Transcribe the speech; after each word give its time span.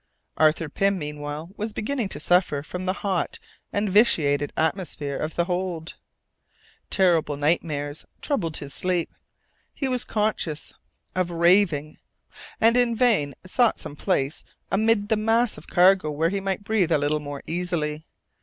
Arthur 0.37 0.67
Pym, 0.67 0.97
meanwhile, 0.97 1.51
was 1.57 1.73
beginning 1.73 2.09
to 2.09 2.19
suffer 2.19 2.63
from 2.63 2.85
the 2.87 2.93
hot 3.05 3.37
and 3.71 3.87
vitiated 3.87 4.51
atmosphere 4.57 5.15
of 5.15 5.35
the 5.35 5.45
hold. 5.45 5.93
Terrible 6.89 7.37
nightmares 7.37 8.03
troubled 8.19 8.57
his 8.57 8.73
sleep. 8.73 9.11
He 9.75 9.87
was 9.87 10.03
conscious 10.03 10.73
of 11.13 11.29
raving, 11.29 11.99
and 12.59 12.75
in 12.75 12.95
vain 12.95 13.35
sought 13.45 13.77
some 13.77 13.95
place 13.95 14.43
amid 14.71 15.09
the 15.09 15.17
mass 15.17 15.55
of 15.55 15.67
cargo 15.67 16.09
where 16.09 16.29
he 16.29 16.39
might 16.39 16.63
breathe 16.63 16.91
a 16.91 16.97
little 16.97 17.19
more 17.19 17.43
easily. 17.45 18.07